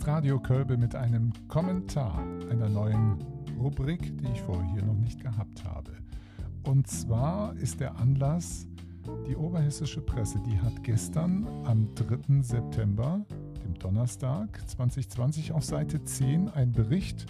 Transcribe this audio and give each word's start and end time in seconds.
ist 0.00 0.06
Radio 0.06 0.40
Kölbe 0.40 0.78
mit 0.78 0.94
einem 0.94 1.30
Kommentar 1.48 2.24
einer 2.50 2.70
neuen 2.70 3.18
Rubrik, 3.58 4.16
die 4.16 4.32
ich 4.32 4.40
vorher 4.40 4.64
hier 4.72 4.82
noch 4.82 4.94
nicht 4.94 5.20
gehabt 5.20 5.62
habe. 5.64 5.92
Und 6.62 6.86
zwar 6.86 7.54
ist 7.56 7.80
der 7.80 7.96
Anlass, 7.96 8.66
die 9.28 9.36
oberhessische 9.36 10.00
Presse, 10.00 10.40
die 10.46 10.58
hat 10.58 10.82
gestern 10.84 11.46
am 11.66 11.94
3. 11.96 12.40
September, 12.40 13.26
dem 13.62 13.74
Donnerstag 13.74 14.66
2020, 14.70 15.52
auf 15.52 15.64
Seite 15.64 16.02
10 16.02 16.48
einen 16.48 16.72
Bericht 16.72 17.26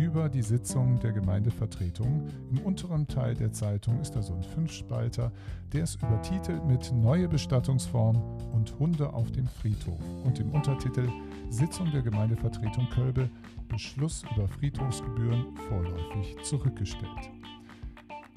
über 0.00 0.30
die 0.30 0.40
Sitzung 0.40 0.98
der 0.98 1.12
Gemeindevertretung. 1.12 2.26
Im 2.50 2.60
unteren 2.60 3.06
Teil 3.06 3.34
der 3.34 3.52
Zeitung 3.52 4.00
ist 4.00 4.16
da 4.16 4.22
so 4.22 4.32
ein 4.32 4.42
Fünfspalter, 4.42 5.30
der 5.74 5.84
ist 5.84 6.02
übertitelt 6.02 6.64
mit 6.64 6.90
Neue 6.92 7.28
Bestattungsform 7.28 8.16
und 8.52 8.78
Hunde 8.78 9.12
auf 9.12 9.30
dem 9.30 9.46
Friedhof 9.46 10.00
und 10.24 10.38
im 10.40 10.52
Untertitel 10.52 11.06
Sitzung 11.50 11.90
der 11.92 12.00
Gemeindevertretung 12.00 12.88
Kölbe, 12.88 13.28
Beschluss 13.68 14.24
über 14.34 14.48
Friedhofsgebühren 14.48 15.54
vorläufig 15.68 16.36
zurückgestellt. 16.44 17.30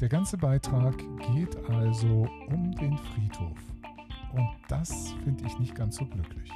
Der 0.01 0.09
ganze 0.09 0.37
Beitrag 0.37 0.97
geht 1.33 1.55
also 1.69 2.27
um 2.49 2.73
den 2.73 2.97
Friedhof. 2.97 3.57
Und 4.33 4.49
das 4.67 5.13
finde 5.23 5.45
ich 5.45 5.57
nicht 5.59 5.75
ganz 5.75 5.95
so 5.95 6.05
glücklich. 6.05 6.51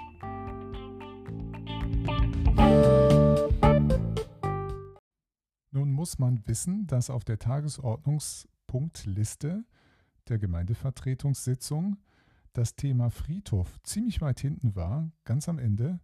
Muss 6.08 6.20
man 6.20 6.48
wissen, 6.48 6.88
dass 6.88 7.10
auf 7.10 7.26
der 7.26 7.38
Tagesordnungspunktliste 7.38 9.66
der 10.30 10.40
Gemeindevertretungssitzung 10.40 11.98
das 12.54 12.78
Thema 12.78 13.10
Friedhof 13.10 13.78
ziemlich 13.84 14.22
weit 14.22 14.40
hinten 14.40 14.74
war, 14.74 15.12
ganz 15.26 15.50
am 15.50 15.60
Ende, 15.60 16.00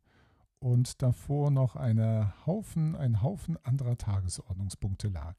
und 0.60 1.02
davor 1.02 1.52
noch 1.52 1.78
eine 1.78 2.34
Haufen, 2.46 2.98
ein 2.98 3.22
Haufen 3.22 3.58
anderer 3.64 3.98
Tagesordnungspunkte 3.98 5.08
lag. 5.08 5.38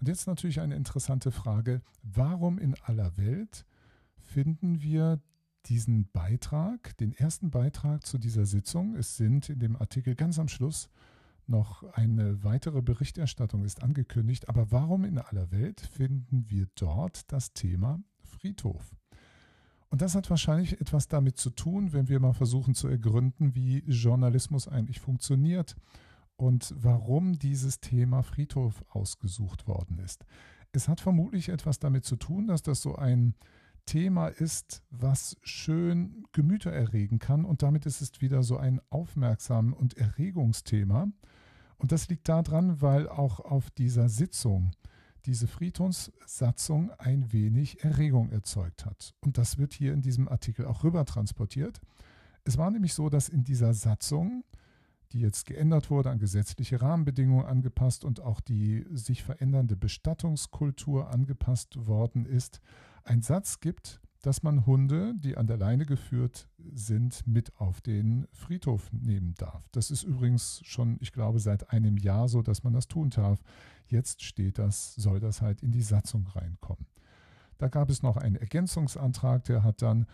Und 0.00 0.08
jetzt 0.08 0.26
natürlich 0.26 0.58
eine 0.58 0.74
interessante 0.74 1.30
Frage, 1.30 1.80
warum 2.02 2.58
in 2.58 2.74
aller 2.82 3.16
Welt 3.16 3.64
finden 4.16 4.82
wir 4.82 5.20
diesen 5.66 6.10
Beitrag, 6.10 6.98
den 6.98 7.12
ersten 7.12 7.52
Beitrag 7.52 8.04
zu 8.04 8.18
dieser 8.18 8.44
Sitzung, 8.44 8.96
es 8.96 9.16
sind 9.16 9.50
in 9.50 9.60
dem 9.60 9.76
Artikel 9.76 10.16
ganz 10.16 10.40
am 10.40 10.48
Schluss 10.48 10.90
noch 11.50 11.82
eine 11.94 12.42
weitere 12.44 12.82
Berichterstattung 12.82 13.64
ist 13.64 13.82
angekündigt, 13.82 14.48
aber 14.48 14.70
warum 14.70 15.04
in 15.04 15.18
aller 15.18 15.50
Welt 15.50 15.80
finden 15.80 16.46
wir 16.48 16.66
dort 16.76 17.30
das 17.32 17.52
Thema 17.52 18.00
Friedhof? 18.22 18.94
Und 19.90 20.02
das 20.02 20.14
hat 20.14 20.30
wahrscheinlich 20.30 20.80
etwas 20.80 21.08
damit 21.08 21.36
zu 21.36 21.50
tun, 21.50 21.92
wenn 21.92 22.08
wir 22.08 22.20
mal 22.20 22.32
versuchen 22.32 22.74
zu 22.74 22.86
ergründen, 22.86 23.54
wie 23.56 23.78
Journalismus 23.86 24.68
eigentlich 24.68 25.00
funktioniert 25.00 25.76
und 26.36 26.72
warum 26.78 27.38
dieses 27.38 27.80
Thema 27.80 28.22
Friedhof 28.22 28.84
ausgesucht 28.88 29.66
worden 29.66 29.98
ist. 29.98 30.24
Es 30.72 30.88
hat 30.88 31.00
vermutlich 31.00 31.48
etwas 31.48 31.80
damit 31.80 32.04
zu 32.04 32.16
tun, 32.16 32.46
dass 32.46 32.62
das 32.62 32.80
so 32.80 32.94
ein 32.94 33.34
Thema 33.84 34.28
ist, 34.28 34.84
was 34.90 35.36
schön 35.42 36.24
Gemüter 36.32 36.70
erregen 36.70 37.18
kann 37.18 37.44
und 37.44 37.62
damit 37.62 37.86
ist 37.86 38.00
es 38.00 38.20
wieder 38.20 38.44
so 38.44 38.56
ein 38.56 38.80
Aufmerksam- 38.90 39.72
und 39.72 39.96
Erregungsthema. 39.96 41.08
Und 41.80 41.92
das 41.92 42.08
liegt 42.08 42.28
daran, 42.28 42.82
weil 42.82 43.08
auch 43.08 43.40
auf 43.40 43.70
dieser 43.70 44.10
Sitzung 44.10 44.72
diese 45.24 45.46
Friedhofssatzung 45.46 46.90
ein 46.98 47.32
wenig 47.32 47.82
Erregung 47.82 48.30
erzeugt 48.30 48.84
hat. 48.84 49.14
Und 49.20 49.38
das 49.38 49.56
wird 49.56 49.72
hier 49.72 49.94
in 49.94 50.02
diesem 50.02 50.28
Artikel 50.28 50.66
auch 50.66 50.84
rüber 50.84 51.06
transportiert. 51.06 51.80
Es 52.44 52.58
war 52.58 52.70
nämlich 52.70 52.92
so, 52.92 53.08
dass 53.08 53.30
in 53.30 53.44
dieser 53.44 53.72
Satzung, 53.72 54.44
die 55.12 55.20
jetzt 55.20 55.46
geändert 55.46 55.90
wurde, 55.90 56.10
an 56.10 56.18
gesetzliche 56.18 56.82
Rahmenbedingungen 56.82 57.46
angepasst 57.46 58.04
und 58.04 58.20
auch 58.20 58.40
die 58.40 58.84
sich 58.92 59.22
verändernde 59.22 59.76
Bestattungskultur 59.76 61.10
angepasst 61.10 61.86
worden 61.86 62.26
ist, 62.26 62.60
ein 63.04 63.22
Satz 63.22 63.60
gibt, 63.60 64.00
dass 64.22 64.42
man 64.42 64.66
Hunde, 64.66 65.14
die 65.16 65.36
an 65.36 65.46
der 65.46 65.56
Leine 65.56 65.86
geführt 65.86 66.48
sind, 66.58 67.26
mit 67.26 67.56
auf 67.56 67.80
den 67.80 68.26
Friedhof 68.32 68.90
nehmen 68.92 69.34
darf. 69.36 69.68
Das 69.72 69.90
ist 69.90 70.02
übrigens 70.02 70.60
schon, 70.64 70.98
ich 71.00 71.12
glaube, 71.12 71.40
seit 71.40 71.70
einem 71.70 71.96
Jahr 71.96 72.28
so, 72.28 72.42
dass 72.42 72.62
man 72.62 72.72
das 72.72 72.88
tun 72.88 73.10
darf. 73.10 73.40
Jetzt 73.86 74.22
steht 74.22 74.58
das, 74.58 74.94
soll 74.94 75.20
das 75.20 75.40
halt 75.40 75.62
in 75.62 75.72
die 75.72 75.82
Satzung 75.82 76.26
reinkommen. 76.26 76.86
Da 77.58 77.68
gab 77.68 77.90
es 77.90 78.02
noch 78.02 78.16
einen 78.16 78.36
Ergänzungsantrag, 78.36 79.44
der 79.44 79.62
hat 79.62 79.82
dann 79.82 80.06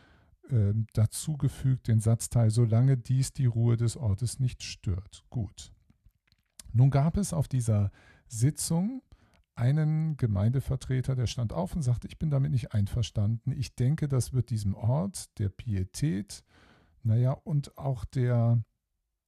äh, 0.50 0.72
dazu 0.92 1.36
gefügt 1.36 1.88
den 1.88 2.00
Satzteil, 2.00 2.50
solange 2.50 2.96
dies 2.96 3.32
die 3.32 3.46
Ruhe 3.46 3.76
des 3.76 3.96
Ortes 3.96 4.38
nicht 4.38 4.62
stört. 4.62 5.24
Gut. 5.30 5.72
Nun 6.72 6.90
gab 6.90 7.16
es 7.16 7.32
auf 7.32 7.48
dieser 7.48 7.90
Sitzung 8.28 9.02
einen 9.56 10.16
Gemeindevertreter, 10.16 11.16
der 11.16 11.26
stand 11.26 11.52
auf 11.52 11.74
und 11.74 11.82
sagte, 11.82 12.06
ich 12.08 12.18
bin 12.18 12.30
damit 12.30 12.50
nicht 12.50 12.72
einverstanden. 12.72 13.52
Ich 13.52 13.74
denke, 13.74 14.08
das 14.08 14.32
wird 14.32 14.50
diesem 14.50 14.74
Ort 14.74 15.38
der 15.38 15.48
Pietät, 15.48 16.44
naja, 17.02 17.32
und 17.32 17.78
auch 17.78 18.04
der 18.04 18.62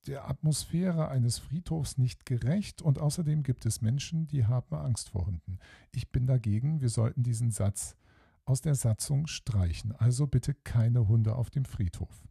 der 0.06 0.28
Atmosphäre 0.28 1.09
eines 1.09 1.38
Friedhofs 1.38 1.99
nicht 1.99 2.25
gerecht 2.25 2.83
und 2.83 2.99
außerdem 2.99 3.43
gibt 3.43 3.67
es 3.67 3.83
Menschen, 3.83 4.27
die 4.27 4.47
haben 4.47 4.75
Angst 4.75 5.11
vor 5.11 5.27
Hunden. 5.27 5.59
Ich 5.93 6.11
bin 6.11 6.27
dagegen, 6.27 6.81
wir 6.81 6.88
sollten 6.88 7.22
diesen 7.22 7.50
Satz 7.50 7.97
aus 8.44 8.61
der 8.62 8.75
Satzung 8.75 9.27
streichen. 9.27 9.93
Also 9.93 10.27
bitte 10.27 10.55
keine 10.55 11.09
Hunde 11.09 11.34
auf 11.34 11.50
dem 11.50 11.65
Friedhof. 11.65 12.28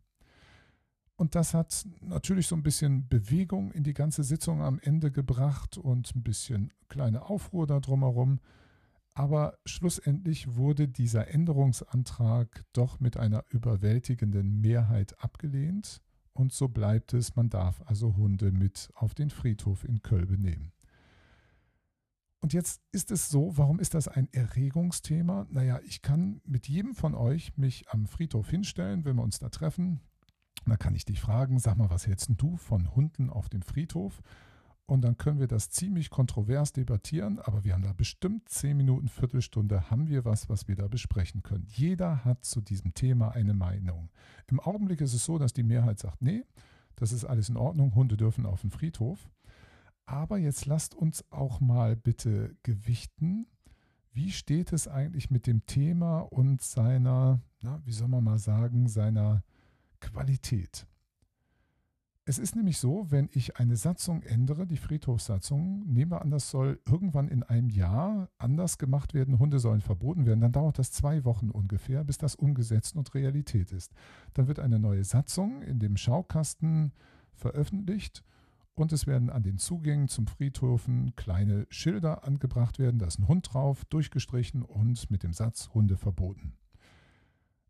Und 1.18 1.34
das 1.34 1.56
hat 1.56 1.88
natürlich 2.02 2.48
so 2.48 2.56
ein 2.56 2.62
bisschen 2.62 3.08
Bewegung 3.08 3.72
in 3.72 3.84
die 3.84 3.96
ganze 3.96 4.24
Sitzung 4.24 4.62
am 4.62 4.80
Ende 4.80 5.12
gebracht 5.12 5.78
und 5.78 6.16
ein 6.16 6.22
bisschen 6.22 6.72
kleine 6.90 7.24
Aufruhr 7.24 7.66
da 7.66 7.80
drumherum. 7.80 8.40
Aber 9.16 9.58
schlussendlich 9.66 10.56
wurde 10.56 10.88
dieser 10.88 11.28
Änderungsantrag 11.30 12.64
doch 12.72 13.00
mit 13.00 13.18
einer 13.18 13.44
überwältigenden 13.50 14.62
Mehrheit 14.62 15.20
abgelehnt. 15.24 16.04
Und 16.34 16.54
so 16.54 16.68
bleibt 16.68 17.16
es, 17.16 17.36
man 17.36 17.50
darf 17.50 17.82
also 17.88 18.16
Hunde 18.16 18.52
mit 18.52 18.92
auf 18.94 19.16
den 19.16 19.32
Friedhof 19.32 19.84
in 19.86 20.04
Kölbe 20.04 20.38
nehmen. 20.38 20.72
Und 22.42 22.54
jetzt 22.54 22.84
ist 22.92 23.10
es 23.10 23.30
so, 23.30 23.58
warum 23.58 23.80
ist 23.80 23.96
das 23.96 24.08
ein 24.08 24.32
Erregungsthema? 24.32 25.48
Naja, 25.50 25.80
ich 25.84 26.04
kann 26.04 26.42
mit 26.46 26.68
jedem 26.68 26.94
von 26.94 27.16
euch 27.16 27.58
mich 27.58 27.90
am 27.90 28.06
Friedhof 28.06 28.52
hinstellen, 28.52 29.04
wenn 29.04 29.16
wir 29.16 29.24
uns 29.24 29.40
da 29.40 29.50
treffen. 29.50 30.00
Da 30.70 30.78
kann 30.78 30.96
ich 30.96 31.06
dich 31.06 31.20
fragen, 31.20 31.60
sag 31.60 31.78
mal, 31.78 31.90
was 31.90 32.08
hältst 32.08 32.30
du 32.38 32.58
von 32.58 32.96
Hunden 32.96 33.30
auf 33.30 33.50
dem 33.50 33.62
Friedhof? 33.62 34.22
Und 34.86 35.02
dann 35.02 35.18
können 35.18 35.40
wir 35.40 35.48
das 35.48 35.70
ziemlich 35.70 36.10
kontrovers 36.10 36.72
debattieren, 36.72 37.40
aber 37.40 37.66
wir 37.66 37.74
haben 37.74 37.84
da 37.84 37.92
bestimmt 37.92 38.48
zehn 38.48 38.78
Minuten, 38.78 39.10
Viertelstunde, 39.10 39.92
haben 39.92 40.08
wir 40.08 40.24
was, 40.24 40.48
was 40.48 40.70
wir 40.70 40.76
da 40.76 40.88
besprechen 40.88 41.44
können. 41.44 41.66
Jeder 41.68 42.24
hat 42.24 42.46
zu 42.46 42.62
diesem 42.62 42.94
Thema 42.94 43.30
eine 43.30 43.54
Meinung. 43.54 44.10
Im 44.50 44.62
Augenblick 44.62 45.02
ist 45.02 45.14
es 45.14 45.26
so, 45.26 45.38
dass 45.38 45.52
die 45.52 45.64
Mehrheit 45.64 46.00
sagt, 46.00 46.22
nee, 46.22 46.46
das 46.96 47.12
ist 47.12 47.26
alles 47.26 47.50
in 47.50 47.58
Ordnung, 47.58 47.96
Hunde 47.96 48.16
dürfen 48.16 48.46
auf 48.46 48.62
den 48.62 48.72
Friedhof. 48.72 49.30
Aber 50.06 50.38
jetzt 50.38 50.66
lasst 50.66 50.96
uns 50.96 51.26
auch 51.32 51.60
mal 51.60 51.98
bitte 51.98 52.56
gewichten, 52.64 53.48
wie 54.14 54.32
steht 54.32 54.72
es 54.72 54.88
eigentlich 54.88 55.30
mit 55.30 55.48
dem 55.48 55.66
Thema 55.66 56.20
und 56.22 56.62
seiner, 56.62 57.42
na, 57.62 57.82
wie 57.84 57.92
soll 57.92 58.08
man 58.08 58.24
mal 58.24 58.40
sagen, 58.40 58.88
seiner 58.88 59.44
Qualität. 60.00 60.88
Es 62.30 62.40
ist 62.40 62.58
nämlich 62.58 62.78
so, 62.78 63.09
wenn 63.09 63.30
ich 63.31 63.56
eine 63.56 63.78
Satzung 63.78 64.22
ändere, 64.22 64.68
die 64.68 64.75
Friedhofssatzung, 64.75 65.85
nehmen 65.88 66.12
wir 66.12 66.22
an, 66.22 66.30
das 66.30 66.52
soll 66.52 66.78
irgendwann 66.85 67.30
in 67.30 67.41
einem 67.41 67.69
Jahr 67.69 68.30
anders 68.38 68.78
gemacht 68.78 69.13
werden, 69.13 69.40
Hunde 69.40 69.59
sollen 69.59 69.80
verboten 69.80 70.25
werden, 70.25 70.41
dann 70.41 70.52
dauert 70.52 70.78
das 70.78 70.91
zwei 70.91 71.24
Wochen 71.24 71.50
ungefähr, 71.50 72.03
bis 72.03 72.18
das 72.18 72.36
umgesetzt 72.36 72.97
und 72.97 73.13
Realität 73.13 73.72
ist. 73.72 73.94
Dann 74.33 74.50
wird 74.50 74.60
eine 74.60 74.77
neue 74.77 75.06
Satzung 75.06 75.62
in 75.62 75.80
dem 75.80 75.95
Schaukasten 75.95 76.92
veröffentlicht 77.33 78.25
und 78.75 78.92
es 78.92 79.07
werden 79.07 79.30
an 79.30 79.44
den 79.44 79.57
Zugängen 79.57 80.10
zum 80.10 80.27
Friedhofen 80.27 81.16
kleine 81.16 81.66
Schilder 81.69 82.25
angebracht 82.25 82.77
werden, 82.77 83.00
da 83.00 83.07
ist 83.07 83.19
ein 83.19 83.30
Hund 83.30 83.54
drauf, 83.54 83.86
durchgestrichen 83.86 84.63
und 84.63 85.10
mit 85.10 85.24
dem 85.24 85.31
Satz 85.31 85.69
Hunde 85.74 85.95
verboten. 85.95 86.57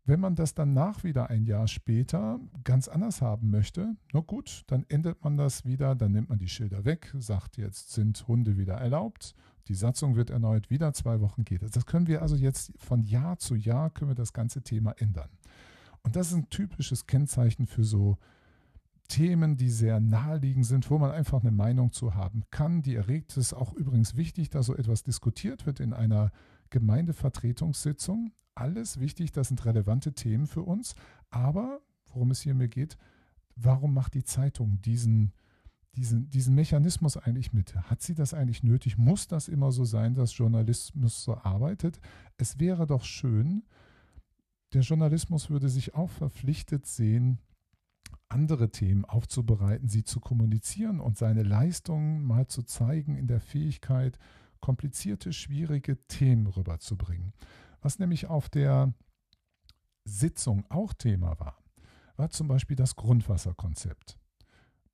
Wenn 0.08 0.20
man 0.20 0.36
das 0.36 0.54
dann 0.54 0.72
nach 0.72 1.04
wieder 1.04 1.28
ein 1.28 1.44
Jahr 1.44 1.68
später 1.68 2.40
ganz 2.64 2.88
anders 2.88 3.20
haben 3.20 3.50
möchte, 3.50 3.94
na 4.14 4.20
gut, 4.20 4.62
dann 4.68 4.86
ändert 4.88 5.22
man 5.22 5.36
das 5.36 5.66
wieder, 5.66 5.94
dann 5.94 6.12
nimmt 6.12 6.30
man 6.30 6.38
die 6.38 6.48
Schilder 6.48 6.86
weg, 6.86 7.14
sagt 7.18 7.58
jetzt 7.58 7.92
sind 7.92 8.26
Hunde 8.26 8.56
wieder 8.56 8.72
erlaubt, 8.72 9.34
die 9.68 9.74
Satzung 9.74 10.16
wird 10.16 10.30
erneut, 10.30 10.70
wieder 10.70 10.94
zwei 10.94 11.20
Wochen 11.20 11.44
geht 11.44 11.62
es. 11.62 11.72
Das 11.72 11.84
können 11.84 12.06
wir 12.06 12.22
also 12.22 12.36
jetzt 12.36 12.72
von 12.78 13.02
Jahr 13.02 13.36
zu 13.36 13.54
Jahr 13.54 13.90
können 13.90 14.10
wir 14.10 14.14
das 14.14 14.32
ganze 14.32 14.62
Thema 14.62 14.92
ändern. 14.92 15.28
Und 16.02 16.16
das 16.16 16.28
ist 16.28 16.36
ein 16.38 16.48
typisches 16.48 17.06
Kennzeichen 17.06 17.66
für 17.66 17.84
so 17.84 18.16
Themen, 19.08 19.58
die 19.58 19.68
sehr 19.68 20.00
naheliegend 20.00 20.64
sind, 20.64 20.90
wo 20.90 20.96
man 20.96 21.10
einfach 21.10 21.42
eine 21.42 21.50
Meinung 21.50 21.92
zu 21.92 22.14
haben 22.14 22.44
kann. 22.50 22.80
Die 22.80 22.94
erregt 22.94 23.36
es 23.36 23.52
auch 23.52 23.74
übrigens 23.74 24.16
wichtig, 24.16 24.48
dass 24.48 24.64
so 24.64 24.74
etwas 24.74 25.02
diskutiert 25.02 25.66
wird 25.66 25.80
in 25.80 25.92
einer 25.92 26.32
Gemeindevertretungssitzung 26.70 28.32
alles 28.58 29.00
wichtig, 29.00 29.32
das 29.32 29.48
sind 29.48 29.64
relevante 29.64 30.12
Themen 30.12 30.46
für 30.46 30.62
uns. 30.62 30.94
Aber 31.30 31.80
worum 32.06 32.30
es 32.30 32.40
hier 32.40 32.54
mir 32.54 32.68
geht, 32.68 32.96
warum 33.56 33.94
macht 33.94 34.14
die 34.14 34.24
Zeitung 34.24 34.80
diesen, 34.82 35.32
diesen, 35.94 36.30
diesen 36.30 36.54
Mechanismus 36.54 37.16
eigentlich 37.16 37.52
mit? 37.52 37.74
Hat 37.74 38.02
sie 38.02 38.14
das 38.14 38.34
eigentlich 38.34 38.62
nötig? 38.62 38.98
Muss 38.98 39.28
das 39.28 39.48
immer 39.48 39.72
so 39.72 39.84
sein, 39.84 40.14
dass 40.14 40.36
Journalismus 40.36 41.22
so 41.22 41.36
arbeitet? 41.36 42.00
Es 42.36 42.58
wäre 42.58 42.86
doch 42.86 43.04
schön, 43.04 43.64
der 44.74 44.82
Journalismus 44.82 45.48
würde 45.48 45.68
sich 45.68 45.94
auch 45.94 46.10
verpflichtet 46.10 46.86
sehen, 46.86 47.38
andere 48.28 48.70
Themen 48.70 49.04
aufzubereiten, 49.04 49.88
sie 49.88 50.04
zu 50.04 50.20
kommunizieren 50.20 51.00
und 51.00 51.16
seine 51.16 51.42
Leistungen 51.42 52.22
mal 52.22 52.46
zu 52.46 52.62
zeigen 52.62 53.16
in 53.16 53.26
der 53.26 53.40
Fähigkeit, 53.40 54.18
komplizierte, 54.60 55.32
schwierige 55.32 55.96
Themen 56.08 56.46
rüberzubringen. 56.46 57.32
Was 57.80 57.98
nämlich 57.98 58.26
auf 58.26 58.48
der 58.48 58.92
Sitzung 60.04 60.64
auch 60.68 60.92
Thema 60.94 61.38
war, 61.38 61.58
war 62.16 62.30
zum 62.30 62.48
Beispiel 62.48 62.76
das 62.76 62.96
Grundwasserkonzept. 62.96 64.18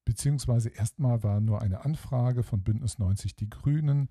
Beziehungsweise 0.05 0.69
erstmal 0.69 1.23
war 1.23 1.41
nur 1.41 1.63
eine 1.63 1.85
Anfrage 1.85 2.43
von 2.43 2.63
Bündnis 2.63 2.99
90 2.99 3.37
Die 3.37 3.49
Grünen. 3.49 4.11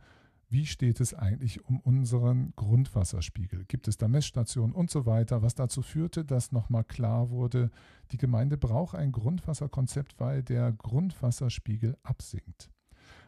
Wie 0.49 0.65
steht 0.65 0.99
es 0.99 1.13
eigentlich 1.13 1.65
um 1.65 1.79
unseren 1.79 2.53
Grundwasserspiegel? 2.55 3.65
Gibt 3.65 3.87
es 3.87 3.97
da 3.97 4.07
Messstationen 4.07 4.75
und 4.75 4.89
so 4.89 5.05
weiter? 5.05 5.41
Was 5.41 5.55
dazu 5.55 5.81
führte, 5.81 6.25
dass 6.25 6.51
nochmal 6.51 6.83
klar 6.83 7.29
wurde, 7.29 7.69
die 8.11 8.17
Gemeinde 8.17 8.57
braucht 8.57 8.95
ein 8.95 9.11
Grundwasserkonzept, 9.11 10.19
weil 10.19 10.41
der 10.43 10.71
Grundwasserspiegel 10.71 11.97
absinkt. 12.03 12.72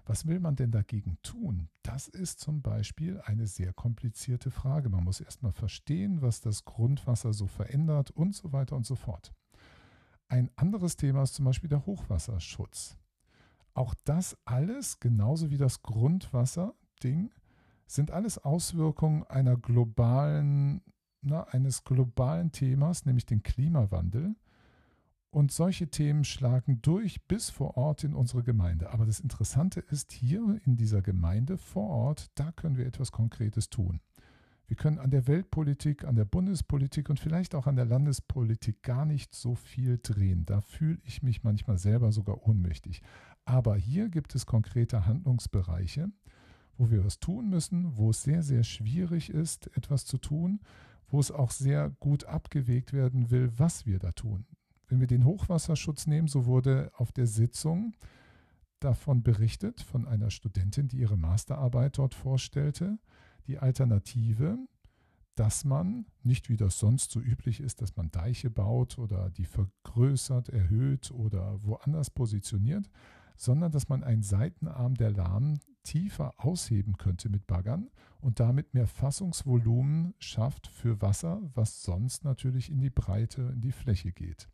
Was 0.06 0.28
will 0.28 0.40
man 0.40 0.56
denn 0.56 0.69
dagegen 0.69 1.18
tun? 1.24 1.68
Das 1.81 2.07
ist 2.07 2.40
zum 2.40 2.62
Beispiel 2.62 3.19
eine 3.25 3.48
sehr 3.48 3.74
komplizierte 3.74 4.52
Frage. 4.52 4.90
Man 4.90 5.04
muss 5.04 5.19
erstmal 5.19 5.52
verstehen, 5.52 6.22
was 6.22 6.42
das 6.42 6.63
Grundwasser 6.63 7.34
so 7.34 7.48
verändert 7.48 8.12
und 8.12 8.36
so 8.36 8.54
weiter 8.54 8.75
und 8.75 8.86
so 8.86 8.96
fort. 8.96 9.34
Ein 10.28 10.52
anderes 10.56 10.96
Thema 10.96 11.24
ist 11.24 11.34
zum 11.34 11.46
Beispiel 11.46 11.69
der 11.69 11.86
Hochwasserschutz. 11.88 12.98
Auch 13.74 13.96
das 14.06 14.38
alles, 14.46 15.00
genauso 15.00 15.50
wie 15.50 15.57
das 15.57 15.81
Grundwasserding, 15.81 17.31
sind 17.88 18.12
alles 18.12 18.38
Auswirkungen 18.38 19.24
einer 19.24 19.58
globalen, 19.58 20.81
na, 21.22 21.44
eines 21.46 21.84
globalen 21.84 22.51
Themas, 22.51 23.06
nämlich 23.06 23.25
den 23.25 23.44
Klimawandel. 23.44 24.36
Und 25.36 25.52
solche 25.52 25.90
Themen 25.90 26.24
schlagen 26.24 26.82
durch 26.82 27.28
bis 27.28 27.50
vor 27.50 27.76
Ort 27.76 28.06
in 28.06 28.14
unsere 28.14 28.42
Gemeinde. 28.42 28.92
Aber 28.92 29.06
das 29.06 29.20
Interessante 29.20 29.82
ist, 29.82 30.14
hier 30.14 30.62
in 30.64 30.78
dieser 30.78 31.02
Gemeinde 31.02 31.58
vor 31.58 31.90
Ort, 31.90 32.32
da 32.36 32.54
können 32.54 32.78
wir 32.78 32.86
etwas 32.86 33.12
Konkretes 33.12 33.70
tun. 33.70 34.00
Wir 34.68 34.78
können 34.78 34.98
an 34.98 35.12
der 35.12 35.28
Weltpolitik, 35.28 36.06
an 36.06 36.16
der 36.16 36.24
Bundespolitik 36.24 37.10
und 37.10 37.20
vielleicht 37.20 37.54
auch 37.54 37.68
an 37.68 37.76
der 37.76 37.84
Landespolitik 37.84 38.82
gar 38.82 39.04
nicht 39.04 39.36
so 39.36 39.56
viel 39.56 40.00
drehen. 40.02 40.46
Da 40.46 40.62
fühle 40.62 41.00
ich 41.04 41.22
mich 41.22 41.44
manchmal 41.44 41.80
selber 41.80 42.14
sogar 42.14 42.48
ohnmächtig. 42.48 43.02
Aber 43.44 43.76
hier 43.76 44.08
gibt 44.08 44.36
es 44.36 44.46
konkrete 44.46 45.06
Handlungsbereiche, 45.06 46.12
wo 46.78 46.92
wir 46.92 47.04
was 47.04 47.20
tun 47.20 47.50
müssen, 47.50 47.98
wo 47.98 48.12
es 48.12 48.24
sehr, 48.24 48.42
sehr 48.42 48.64
schwierig 48.64 49.32
ist, 49.32 49.68
etwas 49.76 50.06
zu 50.06 50.18
tun, 50.18 50.62
wo 51.10 51.20
es 51.20 51.30
auch 51.30 51.52
sehr 51.52 51.90
gut 52.00 52.24
abgewegt 52.24 52.94
werden 52.94 53.32
will, 53.32 53.52
was 53.58 53.86
wir 53.86 54.00
da 54.00 54.14
tun. 54.14 54.46
Wenn 54.88 55.00
wir 55.00 55.08
den 55.08 55.26
Hochwasserschutz 55.26 56.08
nehmen, 56.08 56.28
so 56.28 56.46
wurde 56.46 56.92
auf 56.96 57.12
der 57.12 57.28
Sitzung 57.28 57.96
davon 58.80 59.24
berichtet, 59.24 59.82
von 59.82 60.08
einer 60.08 60.30
Studentin, 60.30 60.88
die 60.88 60.98
ihre 60.98 61.18
Masterarbeit 61.18 61.98
dort 61.98 62.14
vorstellte, 62.14 63.00
die 63.48 63.58
Alternative, 63.58 64.58
dass 65.36 65.66
man, 65.66 66.06
nicht 66.24 66.50
wie 66.50 66.58
das 66.58 66.80
sonst 66.80 67.12
so 67.12 67.20
üblich 67.20 67.60
ist, 67.60 67.82
dass 67.82 67.96
man 67.96 68.12
Deiche 68.12 68.50
baut 68.50 68.98
oder 68.98 69.30
die 69.30 69.46
vergrößert, 69.46 70.50
erhöht 70.50 71.12
oder 71.12 71.62
woanders 71.64 72.10
positioniert, 72.10 72.90
sondern 73.36 73.72
dass 73.72 73.90
man 73.90 74.04
einen 74.04 74.24
Seitenarm 74.24 74.96
der 74.96 75.12
Lahn 75.12 75.60
tiefer 75.84 76.34
ausheben 76.38 76.98
könnte 76.98 77.30
mit 77.30 77.48
Baggern 77.48 77.90
und 78.22 78.40
damit 78.40 78.74
mehr 78.74 78.88
Fassungsvolumen 78.88 80.14
schafft 80.20 80.68
für 80.68 81.02
Wasser, 81.02 81.42
was 81.54 81.84
sonst 81.84 82.24
natürlich 82.24 82.72
in 82.72 82.80
die 82.80 82.90
Breite, 82.90 83.52
in 83.54 83.62
die 83.62 83.74
Fläche 83.74 84.12
geht. 84.12 84.50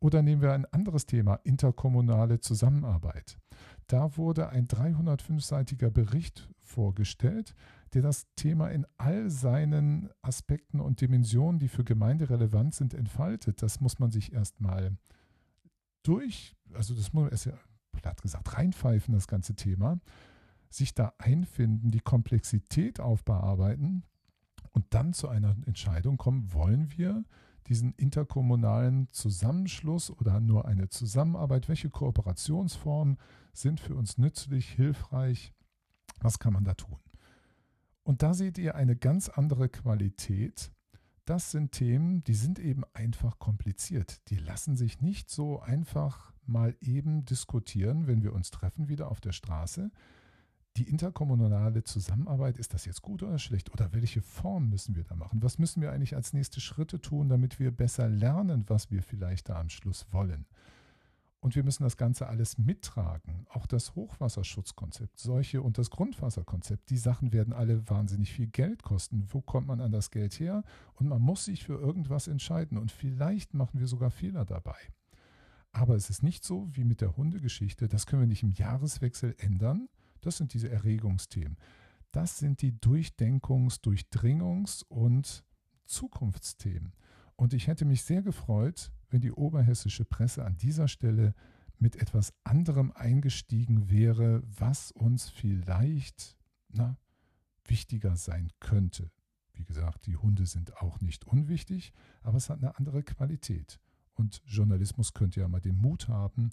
Oder 0.00 0.22
nehmen 0.22 0.40
wir 0.40 0.52
ein 0.52 0.64
anderes 0.66 1.04
Thema, 1.04 1.34
interkommunale 1.44 2.40
Zusammenarbeit. 2.40 3.38
Da 3.86 4.16
wurde 4.16 4.48
ein 4.48 4.66
305-seitiger 4.66 5.90
Bericht 5.90 6.48
vorgestellt, 6.58 7.54
der 7.92 8.02
das 8.02 8.26
Thema 8.34 8.68
in 8.68 8.86
all 8.96 9.28
seinen 9.30 10.08
Aspekten 10.22 10.80
und 10.80 11.02
Dimensionen, 11.02 11.58
die 11.58 11.68
für 11.68 11.84
Gemeinde 11.84 12.30
relevant 12.30 12.74
sind, 12.74 12.94
entfaltet. 12.94 13.62
Das 13.62 13.80
muss 13.80 13.98
man 13.98 14.10
sich 14.10 14.32
erstmal 14.32 14.96
durch, 16.02 16.56
also 16.72 16.94
das 16.94 17.12
muss 17.12 17.24
man 17.24 17.32
erst 17.32 17.50
platt 17.92 18.22
gesagt 18.22 18.56
reinpfeifen, 18.56 19.12
das 19.12 19.28
ganze 19.28 19.54
Thema, 19.54 20.00
sich 20.70 20.94
da 20.94 21.12
einfinden, 21.18 21.90
die 21.90 22.00
Komplexität 22.00 23.00
aufbearbeiten 23.00 24.04
und 24.70 24.86
dann 24.94 25.12
zu 25.12 25.28
einer 25.28 25.56
Entscheidung 25.66 26.16
kommen, 26.16 26.52
wollen 26.54 26.90
wir 26.96 27.24
diesen 27.70 27.94
interkommunalen 27.94 29.08
Zusammenschluss 29.12 30.10
oder 30.10 30.40
nur 30.40 30.66
eine 30.66 30.88
Zusammenarbeit, 30.88 31.68
welche 31.68 31.88
Kooperationsformen 31.88 33.16
sind 33.52 33.78
für 33.78 33.94
uns 33.94 34.18
nützlich, 34.18 34.68
hilfreich, 34.68 35.54
was 36.20 36.40
kann 36.40 36.52
man 36.52 36.64
da 36.64 36.74
tun? 36.74 36.98
Und 38.02 38.22
da 38.22 38.34
seht 38.34 38.58
ihr 38.58 38.74
eine 38.74 38.96
ganz 38.96 39.28
andere 39.28 39.68
Qualität. 39.68 40.72
Das 41.24 41.52
sind 41.52 41.70
Themen, 41.70 42.24
die 42.24 42.34
sind 42.34 42.58
eben 42.58 42.82
einfach 42.92 43.38
kompliziert. 43.38 44.28
Die 44.30 44.36
lassen 44.36 44.74
sich 44.74 45.00
nicht 45.00 45.30
so 45.30 45.60
einfach 45.60 46.32
mal 46.44 46.76
eben 46.80 47.24
diskutieren, 47.24 48.08
wenn 48.08 48.24
wir 48.24 48.32
uns 48.32 48.50
treffen 48.50 48.88
wieder 48.88 49.12
auf 49.12 49.20
der 49.20 49.32
Straße. 49.32 49.92
Die 50.76 50.88
interkommunale 50.88 51.82
Zusammenarbeit, 51.82 52.58
ist 52.58 52.74
das 52.74 52.84
jetzt 52.84 53.02
gut 53.02 53.22
oder 53.22 53.38
schlecht? 53.38 53.72
Oder 53.72 53.92
welche 53.92 54.22
Form 54.22 54.68
müssen 54.68 54.94
wir 54.94 55.04
da 55.04 55.16
machen? 55.16 55.42
Was 55.42 55.58
müssen 55.58 55.82
wir 55.82 55.90
eigentlich 55.90 56.14
als 56.14 56.32
nächste 56.32 56.60
Schritte 56.60 57.00
tun, 57.00 57.28
damit 57.28 57.58
wir 57.58 57.70
besser 57.70 58.08
lernen, 58.08 58.64
was 58.68 58.90
wir 58.90 59.02
vielleicht 59.02 59.48
da 59.48 59.58
am 59.58 59.68
Schluss 59.68 60.06
wollen? 60.12 60.46
Und 61.40 61.56
wir 61.56 61.64
müssen 61.64 61.84
das 61.84 61.96
Ganze 61.96 62.28
alles 62.28 62.58
mittragen. 62.58 63.46
Auch 63.48 63.66
das 63.66 63.94
Hochwasserschutzkonzept, 63.94 65.18
solche 65.18 65.62
und 65.62 65.78
das 65.78 65.90
Grundwasserkonzept, 65.90 66.90
die 66.90 66.98
Sachen 66.98 67.32
werden 67.32 67.54
alle 67.54 67.88
wahnsinnig 67.88 68.30
viel 68.30 68.46
Geld 68.46 68.82
kosten. 68.82 69.26
Wo 69.30 69.40
kommt 69.40 69.66
man 69.66 69.80
an 69.80 69.90
das 69.90 70.10
Geld 70.10 70.38
her? 70.38 70.62
Und 70.94 71.08
man 71.08 71.22
muss 71.22 71.46
sich 71.46 71.64
für 71.64 71.80
irgendwas 71.80 72.28
entscheiden. 72.28 72.76
Und 72.76 72.92
vielleicht 72.92 73.54
machen 73.54 73.80
wir 73.80 73.86
sogar 73.86 74.10
Fehler 74.10 74.44
dabei. 74.44 74.76
Aber 75.72 75.94
es 75.94 76.10
ist 76.10 76.22
nicht 76.22 76.44
so 76.44 76.68
wie 76.76 76.84
mit 76.84 77.00
der 77.00 77.16
Hundegeschichte. 77.16 77.88
Das 77.88 78.04
können 78.04 78.22
wir 78.22 78.26
nicht 78.26 78.42
im 78.42 78.52
Jahreswechsel 78.52 79.34
ändern. 79.38 79.88
Das 80.20 80.36
sind 80.36 80.54
diese 80.54 80.70
Erregungsthemen. 80.70 81.56
Das 82.12 82.38
sind 82.38 82.62
die 82.62 82.72
Durchdenkungs-, 82.72 83.82
Durchdringungs- 83.82 84.84
und 84.88 85.44
Zukunftsthemen. 85.84 86.92
Und 87.36 87.52
ich 87.54 87.68
hätte 87.68 87.84
mich 87.84 88.02
sehr 88.02 88.22
gefreut, 88.22 88.92
wenn 89.08 89.20
die 89.20 89.32
oberhessische 89.32 90.04
Presse 90.04 90.44
an 90.44 90.56
dieser 90.56 90.88
Stelle 90.88 91.34
mit 91.78 91.96
etwas 91.96 92.34
anderem 92.44 92.92
eingestiegen 92.92 93.90
wäre, 93.90 94.42
was 94.46 94.92
uns 94.92 95.28
vielleicht 95.28 96.36
na, 96.68 96.98
wichtiger 97.64 98.16
sein 98.16 98.50
könnte. 98.60 99.10
Wie 99.54 99.64
gesagt, 99.64 100.06
die 100.06 100.16
Hunde 100.16 100.46
sind 100.46 100.76
auch 100.78 101.00
nicht 101.00 101.26
unwichtig, 101.26 101.92
aber 102.22 102.36
es 102.36 102.50
hat 102.50 102.58
eine 102.58 102.76
andere 102.76 103.02
Qualität. 103.02 103.80
Und 104.14 104.42
Journalismus 104.44 105.14
könnte 105.14 105.40
ja 105.40 105.48
mal 105.48 105.60
den 105.60 105.76
Mut 105.76 106.08
haben 106.08 106.50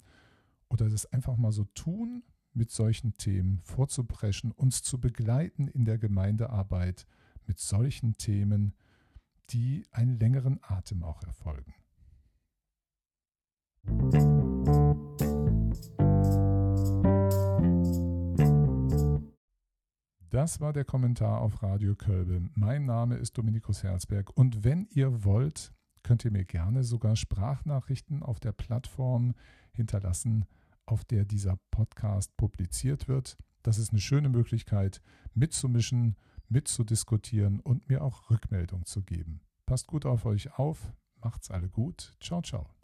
oder 0.68 0.88
das 0.88 1.06
einfach 1.06 1.36
mal 1.36 1.52
so 1.52 1.64
tun, 1.74 2.22
mit 2.58 2.70
solchen 2.72 3.14
Themen 3.14 3.60
vorzupreschen, 3.60 4.50
uns 4.50 4.82
zu 4.82 5.00
begleiten 5.00 5.68
in 5.68 5.84
der 5.84 5.96
Gemeindearbeit 5.96 7.06
mit 7.46 7.58
solchen 7.58 8.18
Themen, 8.18 8.74
die 9.50 9.86
einen 9.92 10.18
längeren 10.18 10.58
Atem 10.62 11.04
auch 11.04 11.22
erfolgen. 11.22 11.72
Das 20.30 20.60
war 20.60 20.72
der 20.72 20.84
Kommentar 20.84 21.40
auf 21.40 21.62
Radio 21.62 21.94
Kölbe. 21.94 22.50
Mein 22.54 22.84
Name 22.84 23.16
ist 23.16 23.38
Dominikus 23.38 23.82
Herzberg 23.82 24.36
und 24.36 24.64
wenn 24.64 24.86
ihr 24.90 25.24
wollt, 25.24 25.72
könnt 26.02 26.24
ihr 26.24 26.30
mir 26.30 26.44
gerne 26.44 26.84
sogar 26.84 27.16
Sprachnachrichten 27.16 28.22
auf 28.22 28.40
der 28.40 28.52
Plattform 28.52 29.34
hinterlassen, 29.72 30.44
auf 30.90 31.04
der 31.04 31.24
dieser 31.24 31.58
Podcast 31.70 32.36
publiziert 32.36 33.08
wird. 33.08 33.36
Das 33.62 33.78
ist 33.78 33.90
eine 33.90 34.00
schöne 34.00 34.28
Möglichkeit, 34.28 35.02
mitzumischen, 35.34 36.16
mitzudiskutieren 36.48 37.60
und 37.60 37.88
mir 37.88 38.02
auch 38.02 38.30
Rückmeldung 38.30 38.86
zu 38.86 39.02
geben. 39.02 39.40
Passt 39.66 39.86
gut 39.86 40.06
auf 40.06 40.24
euch 40.24 40.58
auf, 40.58 40.92
macht's 41.20 41.50
alle 41.50 41.68
gut. 41.68 42.16
Ciao, 42.20 42.40
ciao. 42.42 42.77